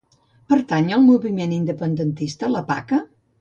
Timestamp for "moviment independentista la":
1.09-2.65